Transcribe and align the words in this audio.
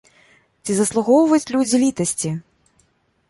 Ці 0.67 0.71
заслугоўваюць 0.77 1.51
людзі 1.57 1.77
літасці? 1.83 2.31